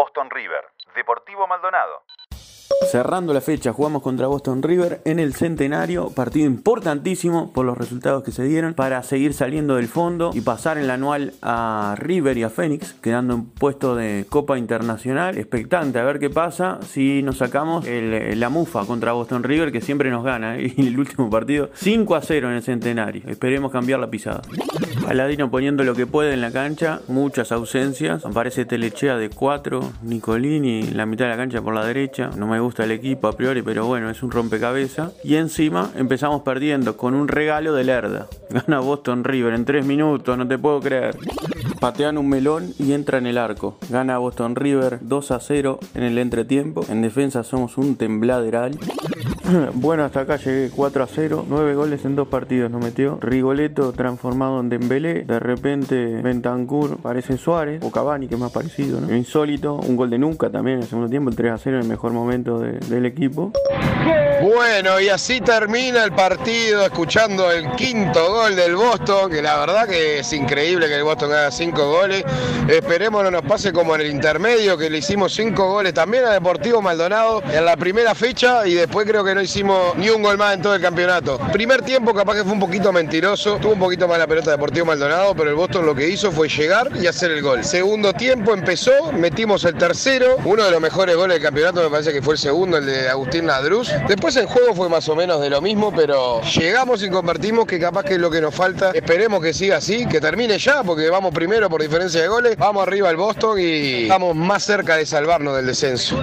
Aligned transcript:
Boston 0.00 0.30
River, 0.30 0.64
Deportivo 0.96 1.46
Maldonado. 1.46 2.04
Cerrando 2.90 3.34
la 3.34 3.42
fecha, 3.42 3.74
jugamos 3.74 4.02
contra 4.02 4.28
Boston 4.28 4.62
River 4.62 5.02
en 5.04 5.18
el 5.18 5.34
centenario, 5.34 6.08
partido 6.14 6.46
importantísimo 6.46 7.52
por 7.52 7.66
los 7.66 7.76
resultados 7.76 8.24
que 8.24 8.32
se 8.32 8.44
dieron 8.44 8.72
para 8.72 9.02
seguir 9.02 9.34
saliendo 9.34 9.76
del 9.76 9.88
fondo 9.88 10.30
y 10.32 10.40
pasar 10.40 10.78
en 10.78 10.86
la 10.86 10.94
anual 10.94 11.34
a 11.42 11.96
River 11.98 12.38
y 12.38 12.44
a 12.44 12.48
Phoenix, 12.48 12.94
quedando 12.94 13.34
en 13.34 13.50
puesto 13.50 13.94
de 13.94 14.24
Copa 14.26 14.56
Internacional. 14.56 15.36
Expectante 15.36 15.98
a 15.98 16.04
ver 16.04 16.18
qué 16.18 16.30
pasa 16.30 16.78
si 16.80 17.22
nos 17.22 17.36
sacamos 17.36 17.84
la 17.86 18.48
mufa 18.48 18.86
contra 18.86 19.12
Boston 19.12 19.42
River, 19.42 19.70
que 19.70 19.82
siempre 19.82 20.10
nos 20.10 20.24
gana. 20.24 20.56
¿eh? 20.56 20.72
Y 20.80 20.86
el 20.86 20.98
último 20.98 21.28
partido, 21.28 21.68
5 21.74 22.14
a 22.14 22.22
0 22.22 22.48
en 22.48 22.56
el 22.56 22.62
centenario. 22.62 23.22
Esperemos 23.26 23.70
cambiar 23.70 24.00
la 24.00 24.08
pisada. 24.08 24.40
Paladino 25.02 25.50
poniendo 25.50 25.82
lo 25.84 25.94
que 25.94 26.06
puede 26.06 26.34
en 26.34 26.40
la 26.40 26.50
cancha, 26.50 27.00
muchas 27.08 27.52
ausencias. 27.52 28.24
Aparece 28.24 28.64
Telechea 28.64 29.16
de 29.16 29.30
4, 29.30 29.92
Nicolini 30.02 30.80
en 30.80 30.96
la 30.96 31.06
mitad 31.06 31.24
de 31.24 31.30
la 31.30 31.36
cancha 31.36 31.62
por 31.62 31.74
la 31.74 31.84
derecha. 31.84 32.30
No 32.36 32.46
me 32.46 32.60
gusta 32.60 32.84
el 32.84 32.90
equipo 32.90 33.28
a 33.28 33.36
priori, 33.36 33.62
pero 33.62 33.86
bueno, 33.86 34.10
es 34.10 34.22
un 34.22 34.30
rompecabezas. 34.30 35.12
Y 35.24 35.36
encima 35.36 35.90
empezamos 35.96 36.42
perdiendo 36.42 36.96
con 36.96 37.14
un 37.14 37.28
regalo 37.28 37.74
de 37.74 37.84
Lerda. 37.84 38.28
Gana 38.50 38.80
Boston 38.80 39.24
River 39.24 39.54
en 39.54 39.64
3 39.64 39.84
minutos, 39.84 40.36
no 40.36 40.46
te 40.46 40.58
puedo 40.58 40.80
creer. 40.80 41.16
Patean 41.80 42.18
un 42.18 42.28
melón 42.28 42.74
y 42.78 42.92
entra 42.92 43.18
en 43.18 43.26
el 43.26 43.38
arco. 43.38 43.78
Gana 43.88 44.18
Boston 44.18 44.54
River 44.54 44.98
2 45.00 45.30
a 45.30 45.40
0 45.40 45.80
en 45.94 46.02
el 46.02 46.18
entretiempo. 46.18 46.84
En 46.88 47.00
defensa 47.02 47.42
somos 47.42 47.78
un 47.78 47.96
tembladeral. 47.96 48.78
bueno, 49.74 50.04
hasta 50.04 50.20
acá 50.20 50.36
llegué 50.36 50.70
4 50.74 51.02
a 51.02 51.06
0. 51.06 51.44
9 51.48 51.74
goles 51.74 52.04
en 52.04 52.16
dos 52.16 52.28
partidos 52.28 52.70
nos 52.70 52.82
metió. 52.82 53.18
Rigoleto 53.20 53.92
transformado 53.92 54.60
en 54.60 54.68
Dembélé. 54.68 55.24
De 55.24 55.38
repente 55.38 56.20
Bentancur 56.22 56.98
parece 56.98 57.36
Suárez. 57.36 57.82
O 57.82 57.90
Cavani, 57.90 58.28
que 58.28 58.34
es 58.34 58.40
más 58.40 58.52
parecido. 58.52 59.00
¿no? 59.00 59.14
Insólito. 59.14 59.74
Un 59.76 59.96
gol 59.96 60.10
de 60.10 60.18
nunca 60.18 60.50
también 60.50 60.76
en 60.76 60.82
el 60.82 60.88
segundo 60.88 61.08
tiempo. 61.08 61.30
El 61.30 61.36
3 61.36 61.52
a 61.52 61.58
0 61.58 61.76
en 61.76 61.82
el 61.82 61.88
mejor 61.88 62.12
momento 62.12 62.60
del 62.60 63.06
equipo. 63.06 63.52
Bueno, 64.40 64.98
y 64.98 65.10
así 65.10 65.42
termina 65.42 66.02
el 66.02 66.12
partido 66.12 66.86
escuchando 66.86 67.50
el 67.50 67.72
quinto 67.72 68.32
gol 68.32 68.56
del 68.56 68.74
Boston, 68.74 69.30
que 69.30 69.42
la 69.42 69.58
verdad 69.58 69.86
que 69.86 70.20
es 70.20 70.32
increíble 70.32 70.88
que 70.88 70.94
el 70.94 71.02
Boston 71.02 71.30
haga 71.32 71.50
cinco 71.50 71.90
goles. 71.90 72.24
Esperemos 72.66 73.22
no 73.22 73.30
nos 73.30 73.42
pase 73.42 73.70
como 73.70 73.94
en 73.94 74.00
el 74.00 74.06
intermedio, 74.06 74.78
que 74.78 74.88
le 74.88 74.96
hicimos 74.96 75.34
cinco 75.34 75.68
goles 75.70 75.92
también 75.92 76.24
a 76.24 76.30
Deportivo 76.30 76.80
Maldonado 76.80 77.42
en 77.52 77.66
la 77.66 77.76
primera 77.76 78.14
fecha 78.14 78.66
y 78.66 78.72
después 78.72 79.06
creo 79.06 79.22
que 79.22 79.34
no 79.34 79.42
hicimos 79.42 79.94
ni 79.96 80.08
un 80.08 80.22
gol 80.22 80.38
más 80.38 80.54
en 80.54 80.62
todo 80.62 80.74
el 80.74 80.80
campeonato. 80.80 81.38
Primer 81.52 81.82
tiempo 81.82 82.14
capaz 82.14 82.36
que 82.36 82.44
fue 82.44 82.52
un 82.52 82.60
poquito 82.60 82.94
mentiroso, 82.94 83.58
tuvo 83.58 83.72
un 83.72 83.78
poquito 83.78 84.08
más 84.08 84.18
la 84.18 84.26
pelota 84.26 84.52
Deportivo 84.52 84.86
Maldonado, 84.86 85.34
pero 85.34 85.50
el 85.50 85.56
Boston 85.56 85.84
lo 85.84 85.94
que 85.94 86.08
hizo 86.08 86.32
fue 86.32 86.48
llegar 86.48 86.88
y 86.98 87.06
hacer 87.06 87.30
el 87.30 87.42
gol. 87.42 87.62
Segundo 87.62 88.14
tiempo 88.14 88.54
empezó, 88.54 89.12
metimos 89.12 89.66
el 89.66 89.74
tercero, 89.74 90.36
uno 90.46 90.64
de 90.64 90.70
los 90.70 90.80
mejores 90.80 91.14
goles 91.14 91.34
del 91.34 91.42
campeonato 91.42 91.82
me 91.82 91.90
parece 91.90 92.10
que 92.14 92.22
fue 92.22 92.34
el 92.34 92.38
segundo, 92.38 92.78
el 92.78 92.86
de 92.86 93.10
Agustín 93.10 93.46
Ladruz. 93.46 93.92
Después 94.08 94.29
el 94.36 94.46
juego 94.46 94.74
fue 94.74 94.88
más 94.88 95.08
o 95.08 95.16
menos 95.16 95.40
de 95.40 95.50
lo 95.50 95.60
mismo, 95.60 95.92
pero 95.94 96.40
llegamos 96.42 97.02
y 97.02 97.10
convertimos 97.10 97.66
que 97.66 97.78
capaz 97.78 98.04
que 98.04 98.14
es 98.14 98.20
lo 98.20 98.30
que 98.30 98.40
nos 98.40 98.54
falta. 98.54 98.90
Esperemos 98.92 99.42
que 99.42 99.52
siga 99.52 99.76
así, 99.78 100.06
que 100.06 100.20
termine 100.20 100.58
ya, 100.58 100.82
porque 100.82 101.08
vamos 101.08 101.32
primero 101.32 101.68
por 101.68 101.82
diferencia 101.82 102.20
de 102.20 102.28
goles, 102.28 102.56
vamos 102.56 102.82
arriba 102.82 103.08
al 103.08 103.16
Boston 103.16 103.58
y 103.60 104.02
estamos 104.02 104.34
más 104.34 104.62
cerca 104.62 104.96
de 104.96 105.06
salvarnos 105.06 105.56
del 105.56 105.66
descenso. 105.66 106.20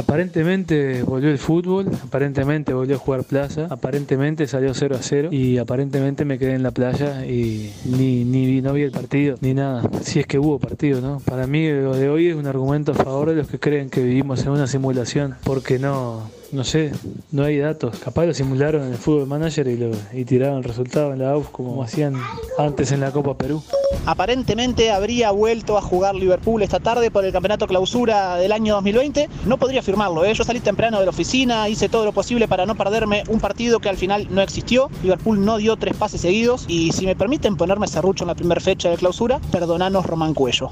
Aparentemente 0.00 1.02
volvió 1.02 1.28
el 1.28 1.36
fútbol, 1.36 1.86
aparentemente 2.02 2.72
volvió 2.72 2.96
a 2.96 2.98
jugar 2.98 3.22
plaza, 3.22 3.66
aparentemente 3.68 4.46
salió 4.46 4.72
0 4.72 4.96
a 4.98 5.02
0 5.02 5.28
y 5.30 5.58
aparentemente 5.58 6.24
me 6.24 6.38
quedé 6.38 6.54
en 6.54 6.62
la 6.62 6.70
playa 6.70 7.26
y 7.26 7.70
ni, 7.84 8.24
ni 8.24 8.62
no 8.62 8.72
vi 8.72 8.80
el 8.80 8.92
partido 8.92 9.36
ni 9.42 9.52
nada. 9.52 9.82
Si 10.00 10.18
es 10.18 10.26
que 10.26 10.38
hubo 10.38 10.58
partido, 10.58 11.02
¿no? 11.02 11.20
Para 11.20 11.46
mí 11.46 11.68
lo 11.68 11.94
de 11.94 12.08
hoy 12.08 12.28
es 12.28 12.34
un 12.34 12.46
argumento 12.46 12.92
a 12.92 12.94
favor 12.94 13.28
de 13.28 13.36
los 13.36 13.48
que 13.48 13.58
creen 13.58 13.90
que 13.90 14.02
vivimos 14.02 14.42
en 14.46 14.52
una 14.52 14.66
simulación, 14.66 15.34
porque 15.44 15.78
no, 15.78 16.30
no 16.52 16.64
sé, 16.64 16.92
no 17.30 17.44
hay 17.44 17.58
datos. 17.58 17.98
Capaz 18.00 18.26
lo 18.26 18.34
simularon 18.34 18.82
en 18.82 18.92
el 18.92 18.98
fútbol 18.98 19.26
manager 19.26 19.66
y, 19.68 19.76
lo, 19.76 19.90
y 20.12 20.24
tiraron 20.24 20.58
el 20.58 20.64
resultado 20.64 21.12
en 21.12 21.20
la 21.20 21.30
AUF 21.30 21.50
como 21.50 21.82
hacían 21.82 22.14
antes 22.58 22.92
en 22.92 23.00
la 23.00 23.12
Copa 23.12 23.36
Perú. 23.36 23.62
Aparentemente 24.06 24.90
habría 24.90 25.30
vuelto 25.30 25.76
a 25.76 25.82
jugar 25.82 26.14
Liverpool 26.14 26.62
esta 26.62 26.80
tarde 26.80 27.10
por 27.10 27.24
el 27.24 27.32
campeonato 27.32 27.66
clausura 27.66 28.36
del 28.36 28.52
año 28.52 28.74
2020. 28.74 29.28
No 29.46 29.58
podría 29.58 29.80
afirmarlo, 29.80 30.24
¿eh? 30.24 30.34
yo 30.34 30.44
salí 30.44 30.60
temprano 30.60 30.98
de 30.98 31.04
la 31.04 31.10
oficina, 31.10 31.68
hice 31.68 31.88
todo 31.88 32.04
lo 32.04 32.12
posible 32.12 32.48
para 32.48 32.66
no 32.66 32.74
perderme 32.74 33.22
un 33.28 33.40
partido 33.40 33.78
que 33.80 33.88
al 33.88 33.96
final 33.96 34.26
no 34.30 34.40
existió. 34.40 34.88
Liverpool 35.02 35.44
no 35.44 35.58
dio 35.58 35.76
tres 35.76 35.96
pases 35.96 36.20
seguidos 36.20 36.64
y 36.68 36.92
si 36.92 37.06
me 37.06 37.16
permiten 37.16 37.56
ponerme 37.56 37.86
serrucho 37.86 38.24
en 38.24 38.28
la 38.28 38.34
primera 38.34 38.60
fecha 38.60 38.90
de 38.90 38.96
clausura, 38.96 39.40
perdonanos 39.52 40.06
Román 40.06 40.34
Cuello. 40.34 40.70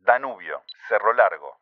Danubio, 0.00 0.62
Cerro 0.88 1.12
Largo. 1.12 1.57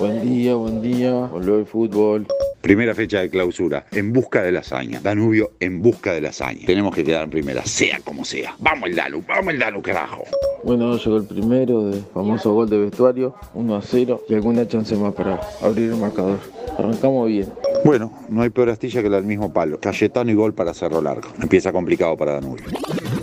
Buen 0.00 0.22
día, 0.22 0.54
buen 0.54 0.80
día. 0.80 1.12
Volvió 1.12 1.58
el 1.58 1.66
fútbol. 1.66 2.26
Primera 2.62 2.94
fecha 2.94 3.20
de 3.20 3.28
clausura, 3.28 3.84
en 3.92 4.14
busca 4.14 4.40
de 4.42 4.50
la 4.50 4.60
hazaña. 4.60 4.98
Danubio 4.98 5.50
en 5.60 5.82
busca 5.82 6.14
de 6.14 6.22
la 6.22 6.30
hazaña. 6.30 6.64
Tenemos 6.64 6.94
que 6.94 7.04
quedar 7.04 7.24
en 7.24 7.30
primera, 7.30 7.62
sea 7.66 8.00
como 8.02 8.24
sea. 8.24 8.54
Vamos 8.60 8.88
el 8.88 8.96
Danu, 8.96 9.22
vamos 9.28 9.52
el 9.52 9.60
Danu, 9.60 9.82
carajo. 9.82 10.24
Bueno, 10.64 10.96
llegó 10.96 11.18
el 11.18 11.24
primero, 11.24 11.90
de 11.90 12.00
famoso 12.14 12.54
gol 12.54 12.70
de 12.70 12.78
vestuario, 12.78 13.34
1 13.52 13.76
a 13.76 13.82
0 13.82 14.22
y 14.26 14.34
alguna 14.34 14.66
chance 14.66 14.96
más 14.96 15.12
para 15.12 15.38
abrir 15.60 15.90
el 15.90 15.96
marcador. 15.96 16.38
Arrancamos 16.78 17.28
bien. 17.28 17.52
Bueno, 17.84 18.10
no 18.30 18.40
hay 18.40 18.48
peor 18.48 18.70
astilla 18.70 19.02
que 19.02 19.10
la 19.10 19.16
del 19.18 19.26
mismo 19.26 19.52
palo. 19.52 19.80
Cayetano 19.80 20.30
y 20.30 20.34
gol 20.34 20.54
para 20.54 20.72
Cerro 20.72 21.02
Largo. 21.02 21.28
Empieza 21.42 21.72
complicado 21.72 22.16
para 22.16 22.40
Danubio. 22.40 22.64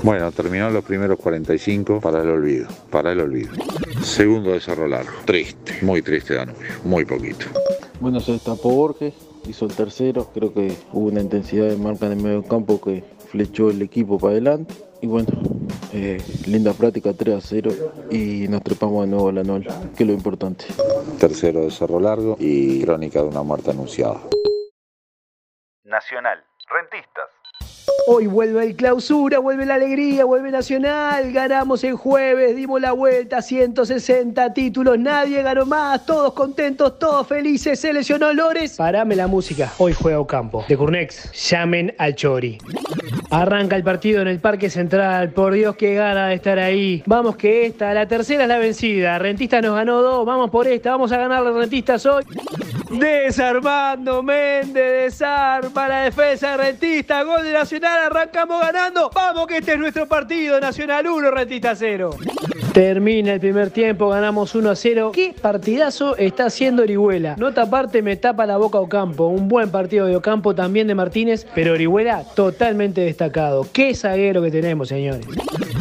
Bueno, 0.03 0.31
terminó 0.31 0.69
los 0.69 0.83
primeros 0.83 1.17
45 1.17 2.01
para 2.01 2.21
el 2.21 2.29
olvido, 2.29 2.67
para 2.91 3.13
el 3.13 3.19
olvido. 3.21 3.49
Segundo 4.07 4.53
de 4.53 4.62
Cerro 4.62 4.88
Largo. 4.88 5.12
Triste, 5.25 5.73
muy 5.81 6.01
triste 6.01 6.34
Danubio, 6.34 6.69
muy 6.85 7.03
poquito. 7.03 7.45
Bueno, 8.00 8.22
se 8.22 8.31
destapó 8.31 8.72
Borges, 8.72 9.13
hizo 9.47 9.66
el 9.66 9.73
tercero. 9.73 10.31
Creo 10.34 10.53
que 10.53 10.73
hubo 10.94 11.07
una 11.07 11.19
intensidad 11.19 11.68
de 11.68 11.75
marca 11.75 12.06
en 12.06 12.13
el 12.13 12.23
medio 12.23 12.41
campo 12.41 12.79
que 12.79 13.03
flechó 13.29 13.69
el 13.69 13.81
equipo 13.81 14.18
para 14.18 14.31
adelante. 14.31 14.73
Y 15.01 15.07
bueno, 15.07 15.28
eh, 15.94 16.19
linda 16.47 16.72
práctica 16.73 17.13
3 17.13 17.35
a 17.35 17.41
0 17.41 17.72
y 18.09 18.47
nos 18.47 18.63
trepamos 18.63 19.06
de 19.06 19.12
nuevo 19.12 19.28
a 19.28 19.34
la 19.34 19.44
NOL, 19.44 19.68
que 19.95 20.03
es 20.03 20.07
lo 20.07 20.13
importante. 20.13 20.66
Tercero 21.19 21.62
de 21.62 21.69
Cerro 21.69 22.00
Largo 22.00 22.38
y 22.39 22.81
crónica 22.81 23.22
de 23.22 23.28
una 23.28 23.44
muerte 23.44 23.72
anunciada. 23.72 24.22
Hoy 28.09 28.25
vuelve 28.25 28.63
el 28.63 28.78
clausura, 28.78 29.40
vuelve 29.40 29.66
la 29.66 29.75
alegría, 29.75 30.23
vuelve 30.23 30.50
Nacional. 30.50 31.34
Ganamos 31.34 31.84
el 31.84 31.95
jueves, 31.95 32.56
dimos 32.56 32.79
la 32.79 32.94
vuelta, 32.94 33.41
160 33.41 34.53
títulos, 34.53 34.97
nadie 34.97 35.41
ganó 35.41 35.66
más, 35.66 36.06
todos 36.06 36.31
contentos, 36.31 36.97
todos 37.00 37.28
felices. 37.28 37.78
Se 37.78 37.91
lesionó 37.91 38.31
Lores. 38.31 38.78
Parame 38.78 39.18
la 39.18 39.28
música, 39.28 39.73
hoy 39.78 39.91
juega 39.91 40.22
Ocampo. 40.22 40.63
De 40.69 40.78
Curnex, 40.78 41.34
llamen 41.50 41.94
al 41.97 42.16
Chori. 42.16 42.57
Arranca 43.29 43.75
el 43.75 43.84
partido 43.84 44.22
en 44.22 44.29
el 44.29 44.39
Parque 44.39 44.69
Central. 44.69 45.31
Por 45.31 45.51
Dios, 45.51 45.75
qué 45.75 45.94
gana 45.95 46.29
de 46.29 46.35
estar 46.35 46.59
ahí. 46.59 47.03
Vamos 47.07 47.35
que 47.35 47.66
esta, 47.66 47.94
la 47.94 48.07
tercera 48.07 48.44
es 48.44 48.47
la 48.47 48.57
vencida. 48.57 49.19
Rentista 49.19 49.59
nos 49.59 49.75
ganó 49.75 50.01
dos. 50.01 50.25
Vamos 50.25 50.50
por 50.50 50.66
esta. 50.66 50.91
Vamos 50.91 51.12
a 51.12 51.18
ganar 51.18 51.44
rentistas 51.44 52.06
hoy. 52.06 52.24
Desarmando 52.90 54.24
Méndez, 54.24 55.03
desarma 55.03 55.88
la 55.88 56.02
defensa 56.03 56.52
de 56.52 56.58
Rentista. 56.58 57.24
Gol 57.24 57.44
de 57.44 57.53
Nacional. 57.53 58.06
Arrancamos 58.06 58.62
ganando. 58.62 59.12
Vamos 59.14 59.48
que 59.48 59.58
este 59.58 59.74
es 59.74 59.80
nuestro 59.80 60.08
partido. 60.08 60.59
Nacional 60.59 61.08
1, 61.08 61.31
Rentista 61.31 61.75
0. 61.75 62.12
Termina 62.74 63.34
el 63.34 63.40
primer 63.40 63.72
tiempo, 63.72 64.09
ganamos 64.09 64.53
1 64.53 64.70
a 64.70 64.75
0. 64.75 65.12
¿Qué 65.14 65.34
partidazo 65.42 66.16
está 66.16 66.46
haciendo 66.46 66.84
Orihuela? 66.84 67.36
Nota 67.38 67.64
aparte 67.64 68.02
me 68.02 68.16
tapa 68.16 68.46
la 68.46 68.58
boca 68.58 68.80
Ocampo. 68.80 69.28
Un 69.28 69.48
buen 69.48 69.72
partido 69.72 70.06
de 70.06 70.16
Ocampo 70.16 70.54
también 70.54 70.88
de 70.88 70.96
Martínez, 70.96 71.48
pero 71.56 71.74
Orihuela 71.74 72.24
totalmente 72.36 73.02
destacado. 73.02 73.66
Qué 73.74 73.96
zaguero 73.96 74.42
que 74.42 74.52
tenemos, 74.52 74.90
señores. 74.90 75.25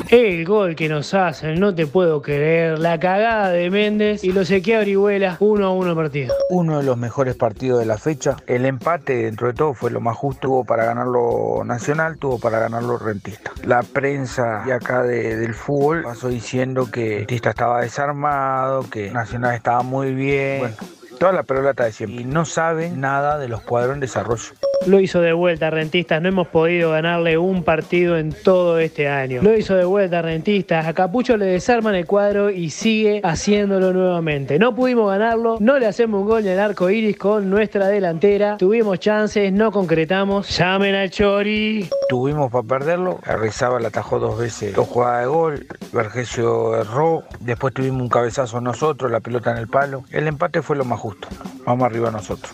El 0.08 0.44
gol 0.44 0.76
que 0.76 0.88
nos 0.88 1.14
hacen, 1.14 1.58
no 1.58 1.74
te 1.74 1.86
puedo 1.86 2.22
creer. 2.22 2.78
La 2.78 3.00
cagada 3.00 3.48
de 3.50 3.70
Méndez 3.70 4.22
y 4.22 4.32
lo 4.32 4.44
sequea 4.44 4.78
Orihuela 4.80 5.36
1 5.40 5.66
a 5.66 5.70
1 5.70 5.90
el 5.90 5.96
partido. 5.96 6.34
Uno 6.48 6.78
de 6.78 6.84
los 6.84 6.96
mejores 6.96 7.34
partidos 7.34 7.80
de 7.80 7.86
la 7.86 7.98
fecha. 7.98 8.36
El 8.46 8.66
empate, 8.66 9.16
dentro 9.24 9.48
de 9.48 9.54
todo, 9.54 9.74
fue 9.74 9.90
lo 9.90 10.00
más 10.00 10.16
justo. 10.16 10.42
Tuvo 10.42 10.64
para 10.64 10.84
ganarlo 10.84 11.62
Nacional, 11.64 12.18
tuvo 12.18 12.38
para 12.38 12.60
ganarlo 12.60 12.98
Rentista. 12.98 13.50
La 13.64 13.82
prensa 13.82 14.62
de 14.64 14.72
acá 14.74 15.02
de- 15.02 15.36
del 15.36 15.54
fútbol 15.54 16.02
pasó 16.04 16.28
diciendo 16.28 16.88
que 16.90 17.18
Rentista 17.18 17.50
estaba 17.50 17.80
desarmado, 17.80 18.88
que 18.88 19.10
Nacional 19.10 19.54
estaba 19.56 19.82
muy 19.82 20.14
bien. 20.14 20.58
Bueno, 20.60 20.76
toda 21.18 21.32
la 21.32 21.42
pelota 21.42 21.84
de 21.84 21.90
siempre. 21.92 22.20
Y 22.20 22.24
no 22.24 22.44
saben 22.44 23.00
nada 23.00 23.38
de 23.38 23.48
los 23.48 23.60
cuadros 23.62 23.94
en 23.94 24.00
desarrollo. 24.00 24.52
Lo 24.84 25.00
hizo 25.00 25.20
de 25.20 25.32
vuelta 25.32 25.70
Rentistas, 25.70 26.22
no 26.22 26.28
hemos 26.28 26.48
podido 26.48 26.90
ganarle 26.92 27.38
un 27.38 27.64
partido 27.64 28.16
en 28.16 28.32
todo 28.32 28.78
este 28.78 29.08
año. 29.08 29.42
Lo 29.42 29.56
hizo 29.56 29.74
de 29.74 29.84
vuelta 29.84 30.22
Rentistas, 30.22 30.86
a 30.86 30.92
Capucho 30.92 31.36
le 31.36 31.46
desarman 31.46 31.94
el 31.94 32.06
cuadro 32.06 32.50
y 32.50 32.70
sigue 32.70 33.20
haciéndolo 33.24 33.92
nuevamente. 33.92 34.58
No 34.58 34.74
pudimos 34.74 35.10
ganarlo, 35.10 35.56
no 35.60 35.78
le 35.78 35.86
hacemos 35.86 36.20
un 36.20 36.28
gol 36.28 36.46
en 36.46 36.52
el 36.52 36.60
arco 36.60 36.90
iris 36.90 37.16
con 37.16 37.50
nuestra 37.50 37.88
delantera. 37.88 38.58
Tuvimos 38.58 39.00
chances, 39.00 39.52
no 39.52 39.72
concretamos. 39.72 40.56
Llamen 40.56 40.94
al 40.94 41.10
Chori. 41.10 41.88
Tuvimos 42.08 42.52
para 42.52 42.66
perderlo, 42.66 43.18
Rizaba 43.40 43.80
la 43.80 43.88
atajó 43.88 44.18
dos 44.18 44.38
veces, 44.38 44.74
dos 44.74 44.86
jugadas 44.86 45.22
de 45.22 45.26
gol, 45.26 45.66
Vergesio 45.92 46.80
erró, 46.80 47.24
después 47.40 47.74
tuvimos 47.74 48.02
un 48.02 48.08
cabezazo 48.08 48.60
nosotros, 48.60 49.10
la 49.10 49.20
pelota 49.20 49.50
en 49.50 49.58
el 49.58 49.68
palo. 49.68 50.04
El 50.10 50.28
empate 50.28 50.62
fue 50.62 50.76
lo 50.76 50.84
más 50.84 51.00
justo. 51.00 51.28
Vamos 51.64 51.84
arriba 51.84 52.10
nosotros. 52.10 52.52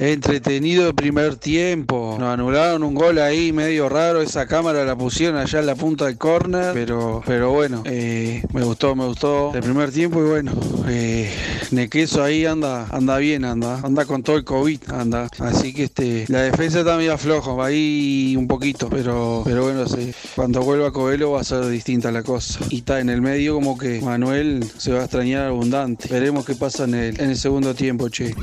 Entretenido 0.00 0.88
el 0.88 0.94
primer 0.94 1.36
tiempo. 1.36 2.16
Nos 2.18 2.32
anularon 2.32 2.82
un 2.84 2.94
gol 2.94 3.18
ahí 3.18 3.52
medio 3.52 3.90
raro. 3.90 4.22
Esa 4.22 4.46
cámara 4.46 4.82
la 4.86 4.96
pusieron 4.96 5.38
allá 5.38 5.60
en 5.60 5.66
la 5.66 5.74
punta 5.74 6.06
del 6.06 6.16
córner. 6.16 6.72
Pero, 6.72 7.22
pero 7.26 7.52
bueno, 7.52 7.82
eh, 7.84 8.42
me 8.54 8.62
gustó, 8.62 8.96
me 8.96 9.04
gustó 9.04 9.52
el 9.54 9.60
primer 9.60 9.92
tiempo. 9.92 10.20
Y 10.20 10.28
bueno, 10.28 10.52
eh, 10.88 11.30
Nequeso 11.70 12.24
ahí 12.24 12.46
anda, 12.46 12.86
anda 12.90 13.18
bien, 13.18 13.44
anda, 13.44 13.78
anda 13.82 14.06
con 14.06 14.22
todo 14.22 14.36
el 14.36 14.44
COVID, 14.44 14.90
anda. 14.90 15.28
Así 15.38 15.74
que 15.74 15.84
este, 15.84 16.24
la 16.28 16.44
defensa 16.44 16.78
está 16.78 16.96
medio 16.96 17.18
flojo, 17.18 17.62
ahí 17.62 18.36
un 18.38 18.48
poquito, 18.48 18.88
pero, 18.88 19.42
pero 19.44 19.64
bueno, 19.64 19.86
sí, 19.86 20.14
cuando 20.34 20.62
vuelva 20.62 20.92
Coelho 20.92 21.32
va 21.32 21.42
a 21.42 21.44
ser 21.44 21.66
distinta 21.66 22.10
la 22.10 22.22
cosa. 22.22 22.60
Y 22.70 22.78
está 22.78 23.00
en 23.00 23.10
el 23.10 23.20
medio 23.20 23.52
como 23.52 23.76
que 23.76 24.00
Manuel 24.00 24.64
se 24.78 24.92
va 24.92 25.00
a 25.00 25.02
extrañar 25.02 25.48
abundante. 25.48 26.08
Veremos 26.08 26.46
qué 26.46 26.54
pasa 26.54 26.84
en 26.84 26.94
el, 26.94 27.20
en 27.20 27.28
el 27.28 27.36
segundo 27.36 27.74
tiempo, 27.74 28.08
che. 28.08 28.34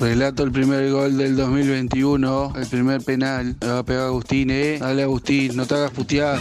Relato 0.00 0.44
el 0.44 0.50
primer 0.50 0.90
gol 0.90 1.18
del 1.18 1.36
2021, 1.36 2.54
el 2.56 2.66
primer 2.68 3.02
penal. 3.02 3.54
Le 3.60 3.68
va 3.68 3.78
a 3.80 3.82
pegar 3.82 4.06
Agustín, 4.06 4.48
eh. 4.50 4.78
Dale 4.80 5.02
Agustín, 5.02 5.54
no 5.54 5.66
te 5.66 5.74
hagas 5.74 5.90
putear. 5.90 6.38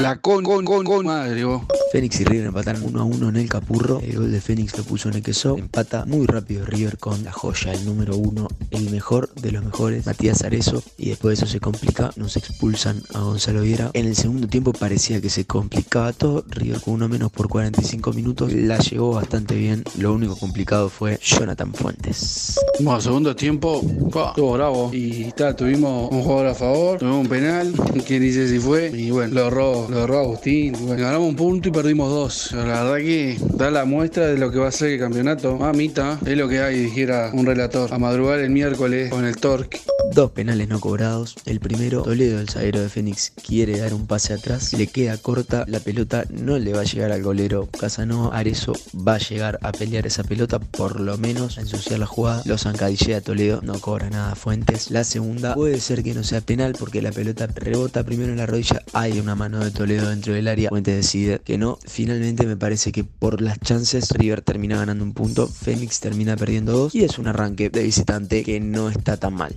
La 0.00 0.16
con, 0.16 0.44
con, 0.44 0.66
con, 0.66 0.84
con 0.84 1.06
madre, 1.06 1.44
vos. 1.44 1.62
Fénix 1.92 2.20
y 2.20 2.24
River 2.24 2.46
empatan 2.46 2.82
1 2.82 3.00
a 3.00 3.04
1 3.04 3.28
en 3.28 3.36
el 3.36 3.50
Capurro. 3.50 4.00
El 4.00 4.16
gol 4.16 4.32
de 4.32 4.40
Fénix 4.40 4.78
lo 4.78 4.82
puso 4.82 5.10
Nequeso. 5.10 5.58
Empata 5.58 6.06
muy 6.06 6.24
rápido 6.24 6.64
River 6.64 6.96
con 6.96 7.22
la 7.22 7.32
joya, 7.32 7.74
el 7.74 7.84
número 7.84 8.16
1, 8.16 8.48
el 8.70 8.88
mejor 8.88 9.30
de 9.34 9.52
los 9.52 9.62
mejores, 9.62 10.06
Matías 10.06 10.42
Arezo. 10.42 10.82
Y 10.96 11.10
después 11.10 11.38
de 11.38 11.44
eso 11.44 11.52
se 11.52 11.60
complica, 11.60 12.10
nos 12.16 12.38
expulsan 12.38 13.02
a 13.12 13.20
Gonzalo 13.20 13.60
Viera. 13.60 13.90
En 13.92 14.06
el 14.06 14.16
segundo 14.16 14.48
tiempo 14.48 14.72
parecía 14.72 15.20
que 15.20 15.28
se 15.28 15.44
complicaba 15.44 16.14
todo. 16.14 16.46
River 16.48 16.80
con 16.80 16.94
uno 16.94 17.10
menos 17.10 17.30
por 17.30 17.50
45 17.50 18.14
minutos. 18.14 18.50
La 18.54 18.78
llegó 18.78 19.12
bastante 19.12 19.54
bien. 19.54 19.84
Lo 19.98 20.14
único 20.14 20.34
complicado 20.36 20.88
fue 20.88 21.20
Jonathan 21.22 21.74
Fuentes. 21.74 22.58
Bueno, 22.80 23.02
segundo 23.02 23.36
tiempo, 23.36 23.82
estuvo 23.82 24.54
bravo. 24.54 24.88
Y 24.94 25.30
tal, 25.32 25.54
tuvimos 25.56 26.10
un 26.10 26.22
jugador 26.22 26.46
a 26.46 26.54
favor, 26.54 26.98
tuvimos 26.98 27.20
un 27.20 27.28
penal, 27.28 27.70
quién 28.06 28.22
dice 28.22 28.48
si 28.48 28.58
fue. 28.58 28.90
Y 28.98 29.10
bueno, 29.10 29.34
lo 29.34 29.48
erró, 29.48 29.86
lo 29.90 30.04
erró 30.04 30.20
Agustín. 30.20 30.72
Bueno, 30.80 31.02
ganamos 31.02 31.28
un 31.28 31.36
punto 31.36 31.68
y 31.68 31.81
perdimos 31.82 32.10
dos. 32.10 32.52
La 32.52 32.84
verdad 32.84 32.98
que 32.98 33.36
da 33.54 33.72
la 33.72 33.84
muestra 33.84 34.28
de 34.28 34.38
lo 34.38 34.52
que 34.52 34.58
va 34.58 34.68
a 34.68 34.70
ser 34.70 34.90
el 34.90 35.00
campeonato. 35.00 35.56
Mamita, 35.56 36.16
es 36.24 36.36
lo 36.36 36.48
que 36.48 36.60
hay, 36.60 36.78
dijera 36.78 37.30
un 37.32 37.44
relator. 37.44 37.92
A 37.92 37.98
madrugar 37.98 38.38
el 38.38 38.50
miércoles 38.50 39.10
con 39.10 39.24
el 39.24 39.36
Torque. 39.36 39.80
Dos 40.14 40.32
penales 40.32 40.68
no 40.68 40.78
cobrados. 40.78 41.36
El 41.46 41.58
primero, 41.58 42.02
Toledo, 42.02 42.38
el 42.38 42.50
zaguero 42.50 42.80
de 42.80 42.90
Fénix, 42.90 43.30
quiere 43.30 43.78
dar 43.78 43.94
un 43.94 44.06
pase 44.06 44.34
atrás. 44.34 44.74
Le 44.74 44.86
queda 44.86 45.16
corta, 45.16 45.64
la 45.66 45.80
pelota 45.80 46.24
no 46.28 46.58
le 46.58 46.74
va 46.74 46.82
a 46.82 46.84
llegar 46.84 47.12
al 47.12 47.22
golero 47.22 47.66
Casanova. 47.80 48.36
Arezo 48.36 48.74
va 48.94 49.14
a 49.14 49.18
llegar 49.18 49.58
a 49.62 49.72
pelear 49.72 50.06
esa 50.06 50.22
pelota, 50.22 50.58
por 50.58 51.00
lo 51.00 51.16
menos 51.16 51.56
a 51.56 51.62
ensuciar 51.62 51.98
la 51.98 52.04
jugada. 52.04 52.42
Lo 52.44 52.58
zancadillea 52.58 53.22
Toledo, 53.22 53.60
no 53.62 53.80
cobra 53.80 54.10
nada 54.10 54.34
Fuentes. 54.34 54.90
La 54.90 55.02
segunda 55.04 55.54
puede 55.54 55.80
ser 55.80 56.02
que 56.02 56.12
no 56.12 56.24
sea 56.24 56.42
penal 56.42 56.74
porque 56.78 57.00
la 57.00 57.10
pelota 57.10 57.46
rebota 57.46 58.04
primero 58.04 58.32
en 58.32 58.38
la 58.38 58.46
rodilla. 58.46 58.82
Hay 58.92 59.18
una 59.18 59.34
mano 59.34 59.64
de 59.64 59.70
Toledo 59.70 60.10
dentro 60.10 60.34
del 60.34 60.46
área. 60.46 60.68
Fuentes 60.68 60.94
decide 60.94 61.40
que 61.42 61.56
no. 61.56 61.78
Finalmente 61.86 62.44
me 62.44 62.58
parece 62.58 62.92
que 62.92 63.04
por 63.04 63.40
las 63.40 63.58
chances 63.60 64.10
River 64.10 64.42
termina 64.42 64.76
ganando 64.76 65.04
un 65.04 65.14
punto. 65.14 65.48
Fénix 65.48 66.00
termina 66.00 66.36
perdiendo 66.36 66.72
dos. 66.72 66.94
Y 66.94 67.02
es 67.04 67.18
un 67.18 67.28
arranque 67.28 67.70
de 67.70 67.82
visitante 67.82 68.44
que 68.44 68.60
no 68.60 68.90
está 68.90 69.16
tan 69.16 69.32
mal. 69.32 69.54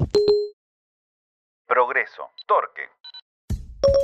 Torque. 2.48 2.90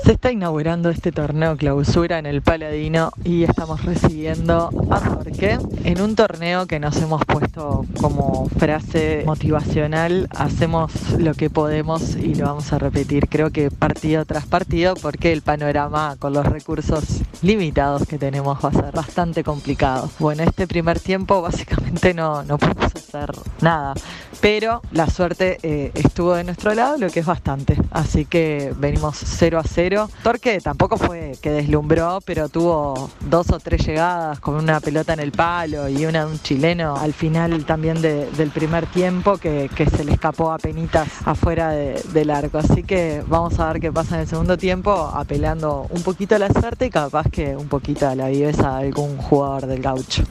Se 0.04 0.14
está 0.14 0.32
inaugurando 0.32 0.90
este 0.90 1.12
torneo 1.12 1.56
clausura 1.58 2.18
en 2.18 2.26
el 2.26 2.42
Paladino 2.42 3.12
y 3.24 3.44
estamos 3.44 3.86
recibiendo 3.86 4.70
a 4.90 5.00
Torque 5.00 5.60
en 5.84 6.02
un 6.02 6.16
torneo 6.16 6.66
que 6.66 6.80
nos 6.80 6.98
hemos 6.98 7.24
puesto 7.24 7.86
como 8.00 8.50
frase 8.58 9.24
motivacional, 9.28 10.28
hacemos 10.36 10.92
lo 11.20 11.36
que 11.36 11.52
podemos 11.52 12.16
y 12.16 12.34
lo 12.34 12.46
vamos 12.46 12.74
a 12.74 12.80
repetir 12.80 13.30
creo 13.30 13.52
que 13.52 13.70
partido 13.70 14.26
tras 14.26 14.48
partido 14.48 14.96
porque 14.96 15.32
el 15.32 15.44
panorama 15.44 16.16
con 16.18 16.34
los 16.34 16.48
recursos 16.48 17.22
limitados 17.44 18.08
que 18.08 18.18
tenemos 18.18 18.58
va 18.64 18.70
a 18.70 18.74
ser 18.74 18.92
bastante 18.92 19.44
complicado. 19.44 20.10
Bueno, 20.18 20.44
este 20.44 20.68
primer 20.68 21.00
tiempo 21.00 21.42
básicamente 21.42 22.14
no, 22.14 22.44
no 22.44 22.58
pudimos 22.58 22.86
hacer 22.96 23.32
nada, 23.62 23.94
pero 24.42 24.82
la 24.92 25.08
suerte 25.08 25.60
eh, 25.62 25.92
estuvo 25.94 26.34
de 26.34 26.44
nuestro 26.44 26.74
lado, 26.74 26.98
lo 26.98 27.10
que 27.10 27.20
es 27.20 27.26
bastante. 27.26 27.78
Así 27.92 28.26
que 28.26 28.74
venimos 28.78 29.18
0 29.24 29.60
a 29.60 29.64
0. 29.64 30.01
Torque 30.24 30.60
tampoco 30.62 30.98
fue 30.98 31.34
que 31.42 31.52
deslumbró, 31.52 32.20
pero 32.26 32.50
tuvo 32.50 33.10
dos 33.22 33.50
o 33.52 33.60
tres 33.60 33.86
llegadas 33.86 34.40
con 34.40 34.56
una 34.56 34.80
pelota 34.80 35.14
en 35.14 35.20
el 35.20 35.32
palo 35.32 35.88
y 35.90 36.06
una 36.06 36.26
un 36.28 36.40
chileno 36.42 36.96
al 36.96 37.14
final 37.14 37.66
también 37.66 38.02
de- 38.02 38.30
del 38.32 38.50
primer 38.52 38.86
tiempo 38.88 39.38
que, 39.38 39.70
se 39.96 40.04
le 40.06 40.12
escapó 40.14 40.52
a 40.52 40.58
penitas 40.58 41.08
afuera 41.26 41.70
de- 41.72 42.02
del 42.14 42.30
arco. 42.30 42.60
Así 42.60 42.84
que 42.84 43.24
vamos 43.28 43.60
a 43.60 43.72
ver 43.72 43.82
qué 43.82 43.92
pasa 43.92 44.16
en 44.16 44.22
el 44.22 44.28
segundo 44.28 44.58
tiempo, 44.58 44.92
apelando 45.14 45.88
un 45.90 46.04
poquito 46.04 46.36
a 46.36 46.40
la 46.40 46.50
suerte 46.50 46.86
y 46.86 46.90
capaz 46.90 47.28
que 47.32 47.56
un 47.56 47.68
poquito 47.68 48.08
a 48.08 48.16
la 48.16 48.28
viveza 48.30 48.78
de 48.78 48.86
algún 48.88 49.18
jugador 49.18 49.66
del 49.66 49.82
gaucho. 49.82 50.24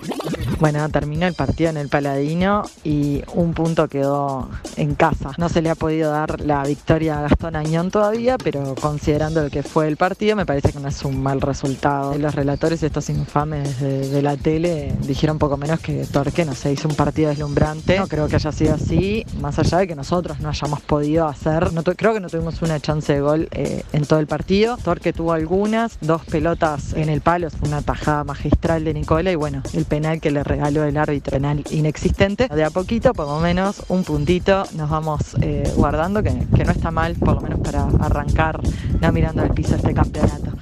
Bueno, 0.61 0.87
terminó 0.91 1.27
el 1.27 1.35
partido 1.35 1.71
en 1.71 1.79
el 1.79 1.89
Paladino 1.89 2.63
y 2.85 3.23
un 3.35 3.55
punto 3.55 3.89
quedó 3.89 4.49
en 4.77 4.95
casa. 4.95 5.31
No 5.39 5.49
se 5.49 5.63
le 5.63 5.71
ha 5.71 5.75
podido 5.75 6.11
dar 6.13 6.41
la 6.41 6.63
victoria 6.65 7.19
a 7.19 7.23
Gastón 7.23 7.57
Añón 7.57 7.91
todavía, 7.91 8.37
pero 8.37 8.75
considerando 8.75 9.49
que 9.51 9.63
fue 9.63 9.89
el 9.89 9.97
partido, 9.97 10.37
me 10.37 10.47
parece 10.47 10.73
que 10.73 10.79
no 10.79 10.89
es 10.89 11.05
un 11.05 11.23
mal 11.23 11.41
resultado. 11.41 12.17
Los 12.17 12.35
relatores, 12.35 12.83
estos 12.83 13.09
infames 13.11 13.81
de, 13.81 14.23
la 14.23 14.37
tele, 14.37 14.95
dijeron 15.07 15.39
poco 15.39 15.57
menos 15.57 15.81
que 15.81 16.05
Torque, 16.07 16.45
no 16.45 16.55
sé, 16.55 16.73
hizo 16.73 16.89
un 16.89 16.95
partido 16.95 17.31
deslumbrante. 17.31 17.99
No 17.99 18.07
creo 18.07 18.29
que 18.29 18.37
haya 18.37 18.53
sido 18.53 18.75
así, 18.75 19.25
más 19.41 19.59
allá 19.59 19.79
de 19.79 19.89
que 19.89 19.95
nosotros 19.95 20.41
no 20.41 20.49
hayamos 20.49 20.81
podido 20.81 21.27
hacer. 21.27 21.73
No 21.73 21.83
creo 21.83 22.15
que 22.15 22.21
no 22.21 22.29
tuvimos 22.29 22.63
una 22.63 22.81
chance 22.81 23.13
de 23.13 23.21
gol 23.21 23.49
eh, 23.53 23.83
en 23.93 24.05
todo 24.05 24.21
el 24.21 24.27
partido. 24.27 24.77
Torque 24.77 25.13
tuvo 25.13 25.33
algunas, 25.33 25.99
dos 26.01 26.25
pelotas 26.25 26.93
en 26.95 27.09
el 27.09 27.21
palo, 27.21 27.49
una 27.65 27.83
tajada 27.83 28.25
magistral 28.25 28.85
de 28.85 28.95
Nicola 28.95 29.33
y 29.33 29.37
bueno, 29.37 29.63
el 29.73 29.85
penal 29.85 30.21
que 30.21 30.31
le 30.31 30.45
regaló 30.45 30.85
el 30.85 30.97
árbitro, 30.97 31.33
penal 31.33 31.65
inexistente. 31.71 32.49
De 32.49 32.65
a 32.65 32.71
poquito, 32.71 33.13
por 33.13 33.27
lo 33.27 33.41
menos, 33.41 33.83
un 33.89 34.05
puntito 34.05 34.65
nos 34.75 34.91
vamos 34.91 35.37
eh, 35.41 35.71
guardando, 35.77 36.23
que, 36.23 36.47
que 36.55 36.65
no 36.65 36.73
está 36.73 36.91
mal, 36.91 37.15
por 37.15 37.35
lo 37.35 37.41
menos 37.41 37.61
para 37.61 37.85
arrancar, 38.01 38.61
no 39.01 39.13
mirando 39.13 39.40
al 39.41 39.55
piso 39.55 39.75
este 39.75 39.95
campeonato. 39.95 40.53